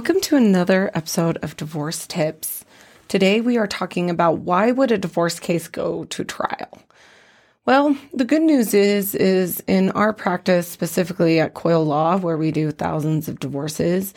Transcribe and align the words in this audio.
Welcome 0.00 0.22
to 0.22 0.36
another 0.36 0.90
episode 0.94 1.36
of 1.42 1.58
Divorce 1.58 2.06
Tips. 2.06 2.64
Today 3.08 3.42
we 3.42 3.58
are 3.58 3.66
talking 3.66 4.08
about 4.08 4.38
why 4.38 4.72
would 4.72 4.90
a 4.90 4.96
divorce 4.96 5.38
case 5.38 5.68
go 5.68 6.04
to 6.04 6.24
trial? 6.24 6.82
Well, 7.66 7.94
the 8.14 8.24
good 8.24 8.40
news 8.40 8.72
is 8.72 9.14
is 9.14 9.62
in 9.66 9.90
our 9.90 10.14
practice 10.14 10.66
specifically 10.66 11.38
at 11.38 11.52
Coyle 11.52 11.84
Law 11.84 12.16
where 12.16 12.38
we 12.38 12.50
do 12.50 12.70
thousands 12.70 13.28
of 13.28 13.40
divorces, 13.40 14.14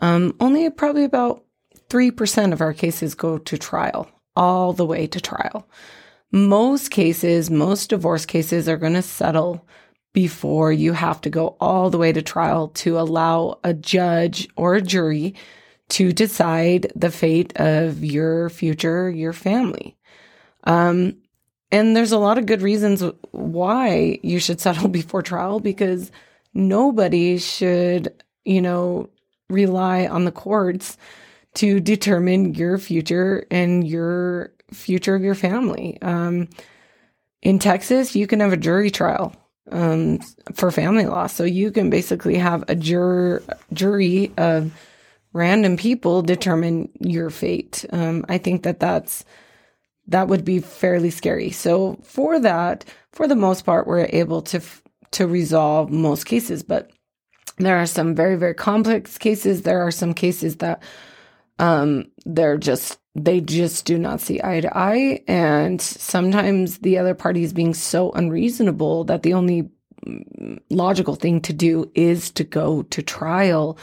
um, 0.00 0.36
only 0.38 0.68
probably 0.68 1.04
about 1.04 1.42
3% 1.88 2.52
of 2.52 2.60
our 2.60 2.74
cases 2.74 3.14
go 3.14 3.38
to 3.38 3.56
trial, 3.56 4.10
all 4.36 4.74
the 4.74 4.84
way 4.84 5.06
to 5.06 5.18
trial. 5.18 5.66
Most 6.30 6.90
cases, 6.90 7.50
most 7.50 7.88
divorce 7.88 8.26
cases 8.26 8.68
are 8.68 8.76
going 8.76 8.92
to 8.92 9.02
settle 9.02 9.66
before 10.12 10.72
you 10.72 10.92
have 10.92 11.20
to 11.22 11.30
go 11.30 11.56
all 11.60 11.90
the 11.90 11.98
way 11.98 12.12
to 12.12 12.22
trial 12.22 12.68
to 12.68 12.98
allow 12.98 13.58
a 13.64 13.72
judge 13.72 14.48
or 14.56 14.74
a 14.74 14.82
jury 14.82 15.34
to 15.88 16.12
decide 16.12 16.92
the 16.94 17.10
fate 17.10 17.52
of 17.56 18.04
your 18.04 18.50
future, 18.50 19.10
your 19.10 19.32
family. 19.32 19.96
Um, 20.64 21.16
and 21.70 21.96
there's 21.96 22.12
a 22.12 22.18
lot 22.18 22.38
of 22.38 22.46
good 22.46 22.62
reasons 22.62 23.02
why 23.30 24.18
you 24.22 24.38
should 24.38 24.60
settle 24.60 24.88
before 25.00 25.22
trial 25.22 25.60
because 25.60 26.10
nobody 26.54 27.38
should, 27.38 28.12
you 28.44 28.60
know, 28.60 29.08
rely 29.48 30.06
on 30.06 30.24
the 30.24 30.32
courts 30.32 30.96
to 31.54 31.80
determine 31.80 32.54
your 32.54 32.78
future 32.78 33.46
and 33.50 33.86
your 33.86 34.52
future 34.72 35.14
of 35.14 35.22
your 35.22 35.34
family. 35.34 35.98
Um, 36.00 36.48
in 37.42 37.58
Texas, 37.58 38.14
you 38.14 38.26
can 38.26 38.40
have 38.40 38.52
a 38.52 38.56
jury 38.56 38.90
trial 38.90 39.34
um, 39.70 40.18
for 40.54 40.70
family 40.70 41.06
law. 41.06 41.26
So 41.26 41.44
you 41.44 41.70
can 41.70 41.90
basically 41.90 42.36
have 42.36 42.64
a 42.68 42.74
jur- 42.74 43.42
jury 43.72 44.32
of 44.36 44.72
random 45.32 45.76
people 45.76 46.22
determine 46.22 46.88
your 47.00 47.30
fate. 47.30 47.84
Um, 47.90 48.24
I 48.28 48.38
think 48.38 48.62
that 48.64 48.80
that's 48.80 49.24
that 50.08 50.28
would 50.28 50.44
be 50.44 50.58
fairly 50.58 51.10
scary. 51.10 51.50
So 51.50 51.98
for 52.02 52.40
that, 52.40 52.84
for 53.12 53.28
the 53.28 53.36
most 53.36 53.64
part, 53.64 53.86
we're 53.86 54.08
able 54.12 54.42
to 54.42 54.58
f- 54.58 54.82
to 55.12 55.26
resolve 55.26 55.90
most 55.90 56.24
cases, 56.24 56.62
but 56.62 56.90
there 57.58 57.76
are 57.78 57.86
some 57.86 58.14
very 58.14 58.36
very 58.36 58.54
complex 58.54 59.16
cases. 59.18 59.62
There 59.62 59.80
are 59.86 59.90
some 59.92 60.14
cases 60.14 60.56
that 60.56 60.82
um, 61.58 62.10
they're 62.26 62.58
just 62.58 62.98
they 63.14 63.40
just 63.40 63.84
do 63.84 63.98
not 63.98 64.20
see 64.20 64.40
eye 64.42 64.60
to 64.60 64.76
eye. 64.76 65.22
And 65.28 65.80
sometimes 65.80 66.78
the 66.78 66.98
other 66.98 67.14
party 67.14 67.42
is 67.42 67.52
being 67.52 67.74
so 67.74 68.10
unreasonable 68.12 69.04
that 69.04 69.22
the 69.22 69.34
only 69.34 69.70
mm, 70.06 70.58
logical 70.70 71.14
thing 71.14 71.40
to 71.42 71.52
do 71.52 71.90
is 71.94 72.30
to 72.32 72.44
go 72.44 72.82
to 72.84 73.02
trial 73.02 73.78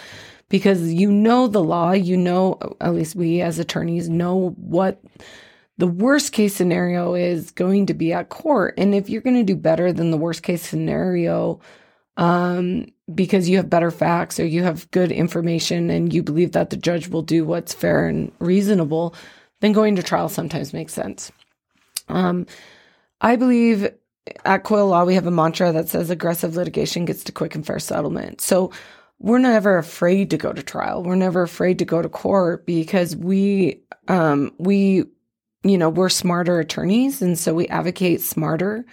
because 0.49 0.91
you 0.91 1.11
know 1.11 1.47
the 1.47 1.63
law, 1.63 1.91
you 1.91 2.17
know, 2.17 2.57
at 2.81 2.95
least 2.95 3.15
we 3.15 3.41
as 3.41 3.59
attorneys 3.59 4.09
know 4.09 4.55
what 4.57 4.99
the 5.77 5.87
worst 5.87 6.33
case 6.33 6.55
scenario 6.55 7.13
is 7.13 7.51
going 7.51 7.85
to 7.85 7.93
be 7.93 8.11
at 8.11 8.29
court. 8.29 8.73
And 8.77 8.93
if 8.95 9.09
you're 9.09 9.21
going 9.21 9.37
to 9.37 9.43
do 9.43 9.55
better 9.55 9.93
than 9.93 10.11
the 10.11 10.17
worst 10.17 10.43
case 10.43 10.63
scenario, 10.63 11.61
um, 12.19 12.85
because 13.15 13.47
you 13.47 13.55
have 13.55 13.69
better 13.69 13.91
facts 13.91 14.41
or 14.41 14.45
you 14.45 14.61
have 14.61 14.91
good 14.91 15.09
information 15.09 15.89
and 15.89 16.13
you 16.13 16.21
believe 16.21 16.51
that 16.51 16.69
the 16.69 16.75
judge 16.75 17.07
will 17.07 17.21
do 17.21 17.45
what's 17.45 17.73
fair 17.73 18.07
and 18.07 18.29
reasonable, 18.39 19.15
then 19.61 19.71
going 19.71 19.95
to 19.95 20.03
trial 20.03 20.27
sometimes 20.27 20.73
makes 20.73 20.93
sense. 20.93 21.31
Um, 22.09 22.45
I 23.21 23.37
believe 23.37 23.89
at 24.43 24.65
Coyle 24.65 24.87
Law, 24.87 25.05
we 25.05 25.15
have 25.15 25.27
a 25.27 25.31
mantra 25.31 25.71
that 25.71 25.87
says 25.87 26.09
aggressive 26.09 26.57
litigation 26.57 27.05
gets 27.05 27.23
to 27.23 27.31
quick 27.31 27.55
and 27.55 27.65
fair 27.65 27.79
settlement. 27.79 28.41
So 28.41 28.73
we're 29.19 29.39
never 29.39 29.77
afraid 29.77 30.29
to 30.31 30.37
go 30.37 30.51
to 30.51 30.61
trial. 30.61 31.01
We're 31.01 31.15
never 31.15 31.41
afraid 31.41 31.79
to 31.79 31.85
go 31.85 32.01
to 32.01 32.09
court 32.09 32.65
because 32.65 33.15
we, 33.15 33.79
um, 34.09 34.51
we, 34.57 35.05
you 35.63 35.77
know, 35.77 35.89
we're 35.89 36.09
smarter 36.09 36.59
attorneys. 36.59 37.21
And 37.21 37.39
so 37.39 37.53
we 37.53 37.69
advocate 37.69 38.19
smarter 38.19 38.85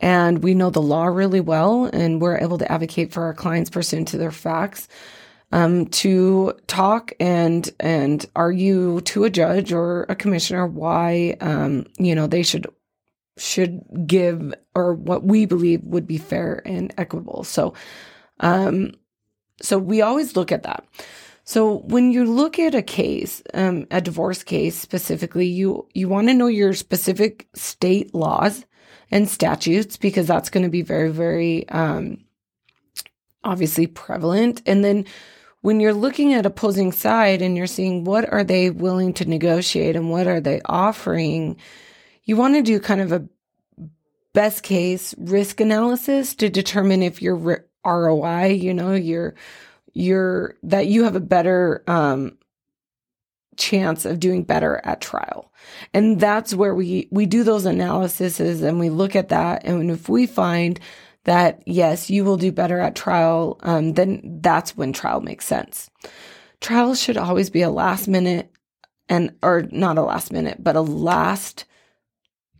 and 0.00 0.42
we 0.42 0.54
know 0.54 0.70
the 0.70 0.82
law 0.82 1.06
really 1.06 1.40
well 1.40 1.84
and 1.84 2.20
we're 2.20 2.38
able 2.38 2.58
to 2.58 2.72
advocate 2.72 3.12
for 3.12 3.24
our 3.24 3.34
clients 3.34 3.70
pursuant 3.70 4.08
to 4.08 4.18
their 4.18 4.30
facts 4.30 4.88
um, 5.52 5.86
to 5.86 6.54
talk 6.66 7.12
and 7.18 7.70
and 7.80 8.26
argue 8.36 9.00
to 9.02 9.24
a 9.24 9.30
judge 9.30 9.72
or 9.72 10.06
a 10.08 10.14
commissioner 10.14 10.66
why 10.66 11.36
um, 11.40 11.86
you 11.98 12.14
know 12.14 12.26
they 12.26 12.42
should 12.42 12.66
should 13.36 13.80
give 14.06 14.54
or 14.74 14.94
what 14.94 15.24
we 15.24 15.46
believe 15.46 15.82
would 15.84 16.06
be 16.06 16.18
fair 16.18 16.62
and 16.64 16.92
equitable. 16.98 17.42
So 17.44 17.74
um, 18.40 18.92
so 19.60 19.78
we 19.78 20.02
always 20.02 20.36
look 20.36 20.52
at 20.52 20.62
that. 20.62 20.84
So 21.44 21.78
when 21.78 22.12
you 22.12 22.24
look 22.24 22.58
at 22.58 22.74
a 22.74 22.82
case 22.82 23.42
um, 23.54 23.86
a 23.90 24.00
divorce 24.00 24.44
case 24.44 24.76
specifically 24.76 25.46
you 25.46 25.88
you 25.94 26.08
want 26.08 26.28
to 26.28 26.34
know 26.34 26.46
your 26.46 26.74
specific 26.74 27.48
state 27.54 28.14
laws 28.14 28.64
and 29.10 29.28
statutes 29.28 29.96
because 29.96 30.26
that's 30.26 30.50
going 30.50 30.62
to 30.64 30.70
be 30.70 30.82
very, 30.82 31.10
very 31.10 31.68
um, 31.68 32.24
obviously 33.44 33.86
prevalent. 33.86 34.62
And 34.66 34.84
then 34.84 35.04
when 35.62 35.80
you're 35.80 35.94
looking 35.94 36.32
at 36.32 36.46
opposing 36.46 36.92
side 36.92 37.42
and 37.42 37.56
you're 37.56 37.66
seeing 37.66 38.04
what 38.04 38.30
are 38.32 38.44
they 38.44 38.70
willing 38.70 39.12
to 39.14 39.24
negotiate 39.24 39.96
and 39.96 40.10
what 40.10 40.26
are 40.26 40.40
they 40.40 40.60
offering, 40.64 41.56
you 42.24 42.36
want 42.36 42.54
to 42.54 42.62
do 42.62 42.80
kind 42.80 43.00
of 43.00 43.12
a 43.12 43.28
best 44.32 44.62
case 44.62 45.14
risk 45.18 45.60
analysis 45.60 46.34
to 46.36 46.48
determine 46.48 47.02
if 47.02 47.20
your 47.20 47.66
ROI, 47.84 48.46
you 48.46 48.72
know, 48.72 48.94
your 48.94 49.34
your 49.92 50.54
that 50.62 50.86
you 50.86 51.04
have 51.04 51.16
a 51.16 51.20
better 51.20 51.82
um, 51.88 52.38
chance 53.60 54.04
of 54.04 54.18
doing 54.18 54.42
better 54.42 54.80
at 54.82 55.00
trial. 55.00 55.52
And 55.94 56.18
that's 56.18 56.54
where 56.54 56.74
we, 56.74 57.08
we 57.12 57.26
do 57.26 57.44
those 57.44 57.66
analyses 57.66 58.40
and 58.40 58.80
we 58.80 58.90
look 58.90 59.14
at 59.14 59.28
that. 59.28 59.64
And 59.64 59.90
if 59.90 60.08
we 60.08 60.26
find 60.26 60.80
that, 61.24 61.62
yes, 61.66 62.10
you 62.10 62.24
will 62.24 62.36
do 62.36 62.50
better 62.50 62.80
at 62.80 62.96
trial, 62.96 63.60
um, 63.62 63.92
then 63.92 64.38
that's 64.42 64.76
when 64.76 64.92
trial 64.92 65.20
makes 65.20 65.46
sense. 65.46 65.90
Trial 66.60 66.94
should 66.94 67.16
always 67.16 67.50
be 67.50 67.62
a 67.62 67.70
last 67.70 68.08
minute 68.08 68.50
and, 69.08 69.36
or 69.42 69.68
not 69.70 69.98
a 69.98 70.02
last 70.02 70.32
minute, 70.32 70.62
but 70.62 70.76
a 70.76 70.80
last, 70.80 71.66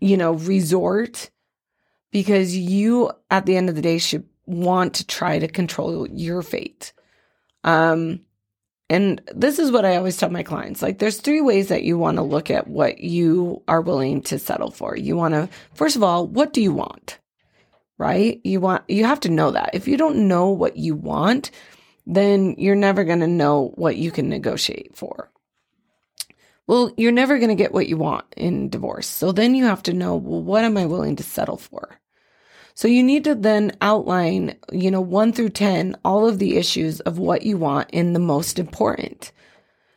you 0.00 0.16
know, 0.16 0.32
resort 0.32 1.30
because 2.10 2.56
you 2.56 3.10
at 3.30 3.46
the 3.46 3.56
end 3.56 3.68
of 3.68 3.76
the 3.76 3.82
day 3.82 3.98
should 3.98 4.26
want 4.46 4.94
to 4.94 5.06
try 5.06 5.38
to 5.38 5.48
control 5.48 6.08
your 6.08 6.42
fate. 6.42 6.92
Um, 7.64 8.20
and 8.90 9.22
this 9.32 9.60
is 9.60 9.70
what 9.70 9.84
I 9.84 9.96
always 9.96 10.16
tell 10.16 10.30
my 10.30 10.42
clients. 10.42 10.82
Like 10.82 10.98
there's 10.98 11.20
three 11.20 11.40
ways 11.40 11.68
that 11.68 11.84
you 11.84 11.96
want 11.96 12.16
to 12.16 12.22
look 12.22 12.50
at 12.50 12.66
what 12.66 12.98
you 12.98 13.62
are 13.68 13.80
willing 13.80 14.20
to 14.22 14.38
settle 14.38 14.72
for. 14.72 14.96
You 14.96 15.16
want 15.16 15.34
to 15.34 15.48
first 15.74 15.94
of 15.94 16.02
all, 16.02 16.26
what 16.26 16.52
do 16.52 16.60
you 16.60 16.72
want? 16.72 17.18
Right? 17.96 18.40
You 18.42 18.60
want 18.60 18.82
you 18.88 19.04
have 19.04 19.20
to 19.20 19.28
know 19.30 19.52
that. 19.52 19.70
If 19.74 19.86
you 19.86 19.96
don't 19.96 20.26
know 20.26 20.48
what 20.50 20.76
you 20.76 20.96
want, 20.96 21.52
then 22.04 22.56
you're 22.58 22.74
never 22.74 23.04
going 23.04 23.20
to 23.20 23.28
know 23.28 23.72
what 23.76 23.96
you 23.96 24.10
can 24.10 24.28
negotiate 24.28 24.96
for. 24.96 25.30
Well, 26.66 26.92
you're 26.96 27.12
never 27.12 27.38
going 27.38 27.48
to 27.50 27.54
get 27.54 27.72
what 27.72 27.88
you 27.88 27.96
want 27.96 28.26
in 28.36 28.70
divorce. 28.70 29.06
So 29.06 29.32
then 29.32 29.54
you 29.54 29.64
have 29.66 29.82
to 29.84 29.92
know, 29.92 30.16
well, 30.16 30.42
what 30.42 30.64
am 30.64 30.76
I 30.76 30.86
willing 30.86 31.16
to 31.16 31.22
settle 31.22 31.56
for? 31.56 32.00
So 32.74 32.88
you 32.88 33.02
need 33.02 33.24
to 33.24 33.34
then 33.34 33.72
outline, 33.80 34.56
you 34.72 34.90
know, 34.90 35.00
one 35.00 35.32
through 35.32 35.50
10, 35.50 35.96
all 36.04 36.26
of 36.26 36.38
the 36.38 36.56
issues 36.56 37.00
of 37.00 37.18
what 37.18 37.42
you 37.42 37.56
want 37.56 37.90
in 37.90 38.12
the 38.12 38.18
most 38.18 38.58
important. 38.58 39.32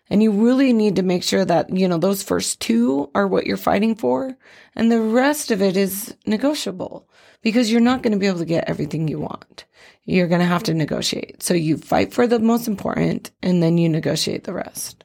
And 0.10 0.22
you 0.22 0.32
really 0.32 0.74
need 0.74 0.98
to 0.98 1.04
make 1.04 1.24
sure 1.24 1.46
that, 1.46 1.76
you 1.76 1.88
know, 1.88 1.98
those 1.98 2.24
first 2.24 2.60
two 2.60 3.10
are 3.16 3.28
what 3.28 3.46
you're 3.46 3.58
fighting 3.58 3.96
for. 3.96 4.38
And 4.76 4.92
the 4.92 5.02
rest 5.02 5.50
of 5.50 5.62
it 5.62 5.78
is 5.78 6.16
negotiable 6.26 7.08
because 7.42 7.72
you're 7.72 7.82
not 7.82 8.04
going 8.04 8.14
to 8.14 8.20
be 8.20 8.28
able 8.28 8.40
to 8.40 8.46
get 8.46 8.70
everything 8.70 9.08
you 9.08 9.20
want. 9.20 9.66
You're 10.06 10.28
going 10.28 10.42
to 10.42 10.46
have 10.46 10.64
to 10.64 10.74
negotiate. 10.74 11.42
So 11.42 11.54
you 11.54 11.78
fight 11.78 12.14
for 12.14 12.28
the 12.28 12.40
most 12.40 12.68
important 12.68 13.32
and 13.42 13.64
then 13.64 13.78
you 13.78 13.88
negotiate 13.90 14.44
the 14.44 14.54
rest. 14.54 15.04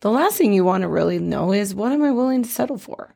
The 0.00 0.10
last 0.10 0.38
thing 0.38 0.52
you 0.52 0.64
want 0.64 0.82
to 0.82 0.88
really 0.88 1.18
know 1.18 1.52
is 1.52 1.74
what 1.74 1.92
am 1.92 2.02
I 2.02 2.10
willing 2.10 2.42
to 2.42 2.48
settle 2.48 2.78
for? 2.78 3.14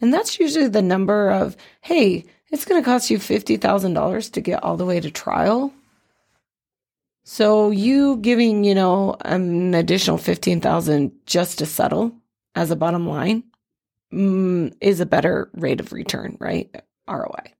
And 0.00 0.12
that's 0.12 0.38
usually 0.38 0.68
the 0.68 0.82
number 0.82 1.30
of, 1.30 1.56
hey, 1.80 2.24
it's 2.50 2.64
going 2.64 2.80
to 2.80 2.84
cost 2.84 3.10
you 3.10 3.18
$50,000 3.18 4.32
to 4.32 4.40
get 4.40 4.62
all 4.62 4.76
the 4.76 4.86
way 4.86 5.00
to 5.00 5.10
trial. 5.10 5.72
So 7.24 7.70
you 7.70 8.16
giving, 8.18 8.64
you 8.64 8.74
know, 8.74 9.16
an 9.24 9.74
additional 9.74 10.18
15,000 10.18 11.12
just 11.26 11.58
to 11.58 11.66
settle 11.66 12.12
as 12.54 12.70
a 12.70 12.76
bottom 12.76 13.08
line 13.08 13.44
mm, 14.12 14.74
is 14.80 15.00
a 15.00 15.06
better 15.06 15.50
rate 15.54 15.80
of 15.80 15.92
return, 15.92 16.36
right? 16.40 16.74
ROI. 17.10 17.52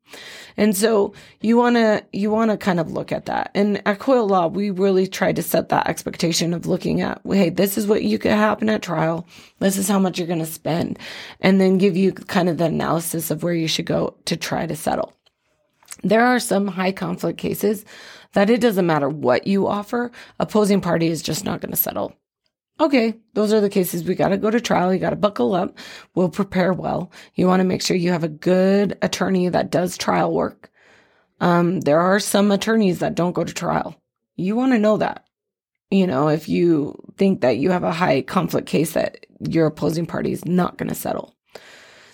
And 0.56 0.76
so 0.76 1.14
you 1.40 1.56
want 1.56 1.76
to, 1.76 2.04
you 2.12 2.30
want 2.30 2.50
to 2.50 2.56
kind 2.56 2.80
of 2.80 2.92
look 2.92 3.12
at 3.12 3.26
that. 3.26 3.50
And 3.54 3.80
at 3.86 3.98
Coyle 3.98 4.26
Law, 4.26 4.48
we 4.48 4.70
really 4.70 5.06
tried 5.06 5.36
to 5.36 5.42
set 5.42 5.68
that 5.68 5.88
expectation 5.88 6.52
of 6.52 6.66
looking 6.66 7.00
at, 7.00 7.20
hey, 7.24 7.50
this 7.50 7.78
is 7.78 7.86
what 7.86 8.02
you 8.02 8.18
could 8.18 8.32
happen 8.32 8.68
at 8.68 8.82
trial. 8.82 9.26
This 9.60 9.76
is 9.76 9.88
how 9.88 9.98
much 9.98 10.18
you're 10.18 10.26
going 10.26 10.40
to 10.40 10.46
spend 10.46 10.98
and 11.40 11.60
then 11.60 11.78
give 11.78 11.96
you 11.96 12.12
kind 12.12 12.48
of 12.48 12.58
the 12.58 12.66
analysis 12.66 13.30
of 13.30 13.42
where 13.42 13.54
you 13.54 13.68
should 13.68 13.86
go 13.86 14.16
to 14.26 14.36
try 14.36 14.66
to 14.66 14.76
settle. 14.76 15.12
There 16.02 16.24
are 16.24 16.40
some 16.40 16.66
high 16.66 16.92
conflict 16.92 17.38
cases 17.38 17.84
that 18.32 18.50
it 18.50 18.60
doesn't 18.60 18.86
matter 18.86 19.08
what 19.08 19.46
you 19.46 19.66
offer, 19.66 20.10
opposing 20.38 20.80
party 20.80 21.08
is 21.08 21.22
just 21.22 21.44
not 21.44 21.60
going 21.60 21.72
to 21.72 21.76
settle. 21.76 22.14
Okay, 22.80 23.14
those 23.34 23.52
are 23.52 23.60
the 23.60 23.68
cases 23.68 24.04
we 24.04 24.14
got 24.14 24.28
to 24.28 24.38
go 24.38 24.50
to 24.50 24.58
trial. 24.58 24.92
You 24.92 24.98
got 24.98 25.10
to 25.10 25.16
buckle 25.16 25.54
up. 25.54 25.76
We'll 26.14 26.30
prepare 26.30 26.72
well. 26.72 27.12
You 27.34 27.46
want 27.46 27.60
to 27.60 27.64
make 27.64 27.82
sure 27.82 27.94
you 27.94 28.10
have 28.12 28.24
a 28.24 28.28
good 28.28 28.96
attorney 29.02 29.50
that 29.50 29.70
does 29.70 29.98
trial 29.98 30.32
work. 30.32 30.70
Um, 31.40 31.80
there 31.82 32.00
are 32.00 32.18
some 32.18 32.50
attorneys 32.50 33.00
that 33.00 33.14
don't 33.14 33.34
go 33.34 33.44
to 33.44 33.52
trial. 33.52 34.00
You 34.36 34.56
want 34.56 34.72
to 34.72 34.78
know 34.78 34.96
that. 34.96 35.26
You 35.90 36.06
know, 36.06 36.28
if 36.28 36.48
you 36.48 36.96
think 37.18 37.42
that 37.42 37.58
you 37.58 37.70
have 37.70 37.84
a 37.84 37.92
high 37.92 38.22
conflict 38.22 38.66
case 38.66 38.92
that 38.92 39.26
your 39.46 39.66
opposing 39.66 40.06
party 40.06 40.32
is 40.32 40.46
not 40.46 40.78
going 40.78 40.88
to 40.88 40.94
settle. 40.94 41.34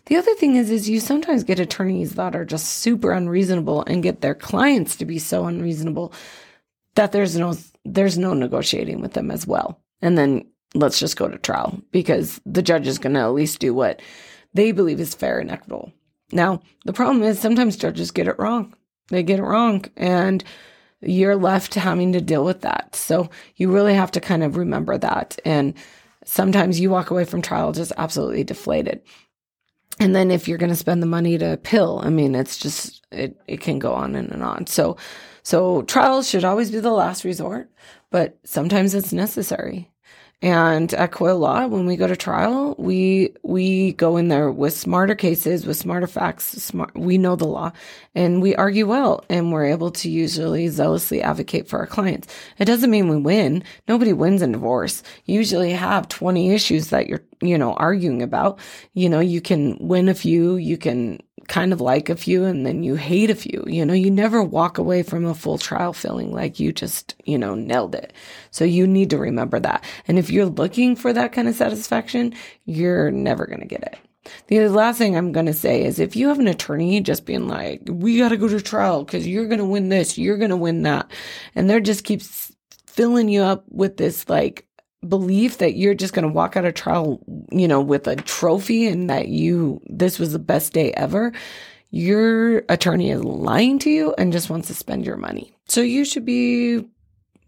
The 0.06 0.16
other 0.16 0.34
thing 0.34 0.56
is, 0.56 0.70
is 0.70 0.88
you 0.88 0.98
sometimes 0.98 1.44
get 1.44 1.60
attorneys 1.60 2.14
that 2.14 2.34
are 2.34 2.44
just 2.44 2.78
super 2.78 3.12
unreasonable 3.12 3.84
and 3.84 4.02
get 4.02 4.20
their 4.20 4.34
clients 4.34 4.96
to 4.96 5.04
be 5.04 5.18
so 5.18 5.46
unreasonable 5.46 6.12
that 6.94 7.12
there's 7.12 7.36
no, 7.36 7.54
there's 7.84 8.18
no 8.18 8.34
negotiating 8.34 9.00
with 9.00 9.12
them 9.12 9.30
as 9.30 9.46
well. 9.46 9.80
And 10.00 10.16
then 10.16 10.46
let's 10.78 10.98
just 10.98 11.16
go 11.16 11.28
to 11.28 11.38
trial 11.38 11.80
because 11.90 12.40
the 12.46 12.62
judge 12.62 12.86
is 12.86 12.98
going 12.98 13.14
to 13.14 13.20
at 13.20 13.32
least 13.32 13.58
do 13.58 13.74
what 13.74 14.00
they 14.54 14.72
believe 14.72 15.00
is 15.00 15.14
fair 15.14 15.38
and 15.38 15.50
equitable. 15.50 15.92
Now, 16.32 16.60
the 16.84 16.92
problem 16.92 17.22
is 17.22 17.38
sometimes 17.38 17.76
judges 17.76 18.10
get 18.10 18.28
it 18.28 18.38
wrong. 18.38 18.74
They 19.08 19.22
get 19.22 19.38
it 19.38 19.44
wrong 19.44 19.84
and 19.96 20.42
you're 21.00 21.36
left 21.36 21.74
having 21.74 22.12
to 22.12 22.20
deal 22.20 22.44
with 22.44 22.62
that. 22.62 22.96
So 22.96 23.30
you 23.56 23.70
really 23.70 23.94
have 23.94 24.10
to 24.12 24.20
kind 24.20 24.42
of 24.42 24.56
remember 24.56 24.98
that. 24.98 25.38
And 25.44 25.74
sometimes 26.24 26.80
you 26.80 26.90
walk 26.90 27.10
away 27.10 27.24
from 27.24 27.42
trial 27.42 27.72
just 27.72 27.92
absolutely 27.96 28.44
deflated. 28.44 29.02
And 29.98 30.14
then 30.14 30.30
if 30.30 30.46
you're 30.46 30.58
going 30.58 30.70
to 30.70 30.76
spend 30.76 31.02
the 31.02 31.06
money 31.06 31.38
to 31.38 31.52
appeal, 31.52 32.00
I 32.02 32.10
mean, 32.10 32.34
it's 32.34 32.58
just, 32.58 33.06
it, 33.10 33.40
it 33.46 33.60
can 33.60 33.78
go 33.78 33.94
on 33.94 34.14
and, 34.14 34.30
and 34.30 34.42
on. 34.42 34.66
So, 34.66 34.96
so 35.42 35.82
trials 35.82 36.28
should 36.28 36.44
always 36.44 36.70
be 36.70 36.80
the 36.80 36.90
last 36.90 37.24
resort, 37.24 37.70
but 38.10 38.38
sometimes 38.44 38.94
it's 38.94 39.12
necessary. 39.12 39.90
And 40.42 40.92
at 40.92 41.12
Coyle 41.12 41.38
Law, 41.38 41.66
when 41.66 41.86
we 41.86 41.96
go 41.96 42.06
to 42.06 42.14
trial, 42.14 42.74
we 42.78 43.34
we 43.42 43.94
go 43.94 44.18
in 44.18 44.28
there 44.28 44.50
with 44.50 44.76
smarter 44.76 45.14
cases, 45.14 45.66
with 45.66 45.78
smarter 45.78 46.06
facts. 46.06 46.44
Smart, 46.62 46.94
we 46.94 47.16
know 47.16 47.36
the 47.36 47.46
law, 47.46 47.72
and 48.14 48.42
we 48.42 48.54
argue 48.54 48.86
well, 48.86 49.24
and 49.30 49.50
we're 49.50 49.64
able 49.64 49.90
to 49.92 50.10
usually 50.10 50.68
zealously 50.68 51.22
advocate 51.22 51.68
for 51.68 51.78
our 51.78 51.86
clients. 51.86 52.28
It 52.58 52.66
doesn't 52.66 52.90
mean 52.90 53.08
we 53.08 53.16
win. 53.16 53.64
Nobody 53.88 54.12
wins 54.12 54.42
in 54.42 54.52
divorce. 54.52 55.02
You 55.24 55.36
usually 55.36 55.72
have 55.72 56.06
twenty 56.08 56.52
issues 56.52 56.88
that 56.90 57.06
you're 57.06 57.22
you 57.40 57.56
know 57.56 57.72
arguing 57.72 58.20
about. 58.20 58.58
You 58.92 59.08
know, 59.08 59.20
you 59.20 59.40
can 59.40 59.78
win 59.80 60.10
a 60.10 60.14
few, 60.14 60.56
you 60.56 60.76
can 60.76 61.18
kind 61.48 61.72
of 61.72 61.80
like 61.80 62.08
a 62.08 62.16
few 62.16 62.44
and 62.44 62.66
then 62.66 62.82
you 62.82 62.94
hate 62.94 63.30
a 63.30 63.34
few. 63.34 63.64
You 63.66 63.84
know, 63.84 63.94
you 63.94 64.10
never 64.10 64.42
walk 64.42 64.78
away 64.78 65.02
from 65.02 65.24
a 65.24 65.34
full 65.34 65.58
trial 65.58 65.92
feeling 65.92 66.32
like 66.32 66.60
you 66.60 66.72
just, 66.72 67.14
you 67.24 67.38
know, 67.38 67.54
nailed 67.54 67.94
it. 67.94 68.12
So 68.50 68.64
you 68.64 68.86
need 68.86 69.10
to 69.10 69.18
remember 69.18 69.60
that. 69.60 69.84
And 70.08 70.18
if 70.18 70.30
you're 70.30 70.46
looking 70.46 70.96
for 70.96 71.12
that 71.12 71.32
kind 71.32 71.48
of 71.48 71.54
satisfaction, 71.54 72.34
you're 72.64 73.10
never 73.10 73.46
going 73.46 73.60
to 73.60 73.66
get 73.66 73.82
it. 73.82 73.98
The 74.48 74.68
last 74.68 74.98
thing 74.98 75.16
I'm 75.16 75.32
going 75.32 75.46
to 75.46 75.52
say 75.52 75.84
is 75.84 75.98
if 75.98 76.16
you 76.16 76.28
have 76.28 76.40
an 76.40 76.48
attorney 76.48 77.00
just 77.00 77.26
being 77.26 77.46
like, 77.46 77.82
we 77.86 78.18
got 78.18 78.30
to 78.30 78.36
go 78.36 78.48
to 78.48 78.60
trial 78.60 79.04
because 79.04 79.26
you're 79.26 79.46
going 79.46 79.58
to 79.58 79.64
win 79.64 79.88
this, 79.88 80.18
you're 80.18 80.38
going 80.38 80.50
to 80.50 80.56
win 80.56 80.82
that. 80.82 81.10
And 81.54 81.70
they're 81.70 81.80
just 81.80 82.04
keeps 82.04 82.52
filling 82.86 83.28
you 83.28 83.42
up 83.42 83.64
with 83.68 83.98
this 83.98 84.28
like 84.28 84.66
belief 85.08 85.58
that 85.58 85.76
you're 85.76 85.94
just 85.94 86.14
going 86.14 86.26
to 86.26 86.32
walk 86.32 86.56
out 86.56 86.64
of 86.64 86.74
trial, 86.74 87.20
you 87.50 87.68
know, 87.68 87.80
with 87.80 88.06
a 88.06 88.16
trophy 88.16 88.86
and 88.86 89.08
that 89.10 89.28
you, 89.28 89.80
this 89.86 90.18
was 90.18 90.32
the 90.32 90.38
best 90.38 90.72
day 90.72 90.92
ever, 90.92 91.32
your 91.90 92.58
attorney 92.68 93.10
is 93.10 93.24
lying 93.24 93.78
to 93.80 93.90
you 93.90 94.14
and 94.18 94.32
just 94.32 94.50
wants 94.50 94.68
to 94.68 94.74
spend 94.74 95.06
your 95.06 95.16
money. 95.16 95.56
So 95.68 95.80
you 95.80 96.04
should 96.04 96.24
be, 96.24 96.84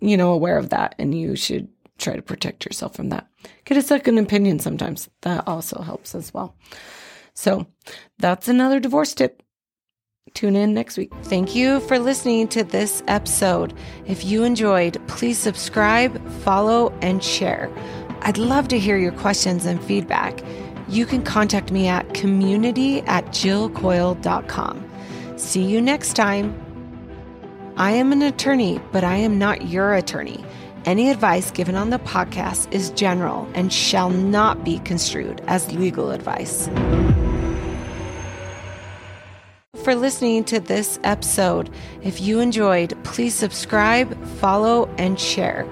you 0.00 0.16
know, 0.16 0.32
aware 0.32 0.58
of 0.58 0.70
that 0.70 0.94
and 0.98 1.18
you 1.18 1.36
should 1.36 1.68
try 1.98 2.14
to 2.14 2.22
protect 2.22 2.64
yourself 2.64 2.94
from 2.94 3.08
that. 3.08 3.26
Get 3.64 3.76
a 3.76 3.82
second 3.82 4.18
opinion 4.18 4.58
sometimes. 4.60 5.08
That 5.22 5.46
also 5.46 5.82
helps 5.82 6.14
as 6.14 6.32
well. 6.32 6.56
So 7.34 7.66
that's 8.18 8.48
another 8.48 8.80
divorce 8.80 9.14
tip. 9.14 9.42
Tune 10.34 10.56
in 10.56 10.74
next 10.74 10.96
week. 10.96 11.12
Thank 11.24 11.54
you 11.54 11.80
for 11.80 11.98
listening 11.98 12.48
to 12.48 12.64
this 12.64 13.02
episode. 13.08 13.74
If 14.06 14.24
you 14.24 14.44
enjoyed, 14.44 15.00
please 15.08 15.38
subscribe, 15.38 16.20
follow, 16.40 16.92
and 17.02 17.22
share. 17.22 17.70
I'd 18.22 18.38
love 18.38 18.68
to 18.68 18.78
hear 18.78 18.96
your 18.96 19.12
questions 19.12 19.66
and 19.66 19.82
feedback. 19.82 20.42
You 20.88 21.06
can 21.06 21.22
contact 21.22 21.70
me 21.70 21.86
at 21.86 22.14
community 22.14 23.00
at 23.02 23.26
jillcoyle.com. 23.26 24.90
See 25.36 25.62
you 25.62 25.80
next 25.80 26.14
time. 26.14 26.54
I 27.76 27.92
am 27.92 28.10
an 28.10 28.22
attorney, 28.22 28.80
but 28.90 29.04
I 29.04 29.16
am 29.16 29.38
not 29.38 29.68
your 29.68 29.94
attorney. 29.94 30.44
Any 30.84 31.10
advice 31.10 31.50
given 31.50 31.76
on 31.76 31.90
the 31.90 31.98
podcast 31.98 32.72
is 32.72 32.90
general 32.90 33.48
and 33.54 33.72
shall 33.72 34.10
not 34.10 34.64
be 34.64 34.78
construed 34.80 35.42
as 35.46 35.70
legal 35.72 36.10
advice 36.10 36.68
for 39.88 39.94
listening 39.94 40.44
to 40.44 40.60
this 40.60 41.00
episode. 41.02 41.70
If 42.02 42.20
you 42.20 42.40
enjoyed, 42.40 42.92
please 43.04 43.34
subscribe, 43.34 44.22
follow, 44.36 44.84
and 44.98 45.18
share. 45.18 45.66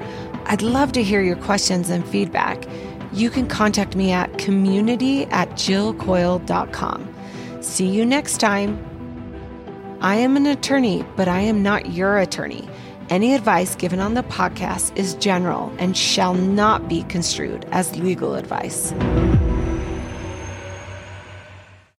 I'd 0.46 0.62
love 0.62 0.92
to 0.92 1.02
hear 1.02 1.20
your 1.20 1.36
questions 1.36 1.90
and 1.90 2.02
feedback. 2.08 2.64
You 3.12 3.28
can 3.28 3.46
contact 3.46 3.94
me 3.94 4.12
at 4.12 4.38
community 4.38 5.24
at 5.26 5.50
jillcoyle.com. 5.50 7.14
See 7.60 7.88
you 7.88 8.06
next 8.06 8.38
time. 8.38 9.98
I 10.00 10.16
am 10.16 10.34
an 10.38 10.46
attorney, 10.46 11.04
but 11.14 11.28
I 11.28 11.40
am 11.40 11.62
not 11.62 11.92
your 11.92 12.16
attorney. 12.16 12.66
Any 13.10 13.34
advice 13.34 13.74
given 13.74 14.00
on 14.00 14.14
the 14.14 14.22
podcast 14.22 14.96
is 14.96 15.12
general 15.16 15.74
and 15.78 15.94
shall 15.94 16.32
not 16.32 16.88
be 16.88 17.02
construed 17.02 17.66
as 17.70 17.98
legal 17.98 18.34
advice. 18.34 18.94